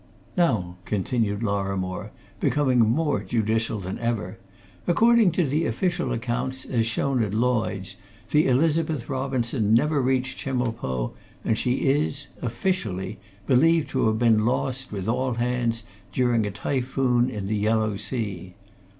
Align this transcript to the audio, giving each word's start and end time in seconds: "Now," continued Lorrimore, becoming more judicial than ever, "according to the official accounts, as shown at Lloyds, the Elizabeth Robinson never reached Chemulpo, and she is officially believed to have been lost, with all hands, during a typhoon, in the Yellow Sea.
"Now," 0.35 0.77
continued 0.85 1.43
Lorrimore, 1.43 2.09
becoming 2.39 2.79
more 2.79 3.21
judicial 3.23 3.77
than 3.77 3.99
ever, 3.99 4.39
"according 4.87 5.31
to 5.33 5.45
the 5.45 5.67
official 5.67 6.11
accounts, 6.11 6.65
as 6.65 6.87
shown 6.87 7.21
at 7.21 7.35
Lloyds, 7.35 7.97
the 8.31 8.47
Elizabeth 8.47 9.07
Robinson 9.07 9.75
never 9.75 10.01
reached 10.01 10.39
Chemulpo, 10.39 11.11
and 11.45 11.55
she 11.55 11.87
is 11.87 12.25
officially 12.41 13.19
believed 13.45 13.89
to 13.91 14.07
have 14.07 14.17
been 14.17 14.43
lost, 14.43 14.91
with 14.91 15.07
all 15.07 15.35
hands, 15.35 15.83
during 16.11 16.47
a 16.47 16.49
typhoon, 16.51 17.29
in 17.29 17.45
the 17.45 17.55
Yellow 17.57 17.95
Sea. 17.95 18.55